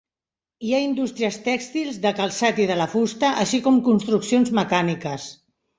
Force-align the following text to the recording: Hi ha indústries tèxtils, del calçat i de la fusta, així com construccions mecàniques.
Hi 0.67 0.71
ha 0.73 0.79
indústries 0.85 1.37
tèxtils, 1.49 2.01
del 2.07 2.17
calçat 2.21 2.63
i 2.65 2.67
de 2.73 2.81
la 2.83 2.91
fusta, 2.97 3.33
així 3.45 3.65
com 3.69 3.81
construccions 3.91 4.55
mecàniques. 4.63 5.33